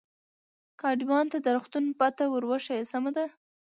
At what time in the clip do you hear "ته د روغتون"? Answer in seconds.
1.31-1.85